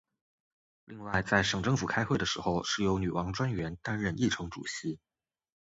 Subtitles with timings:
[0.85, 4.97] 另外在省政府开会的时候是由女王专员担任议程主席。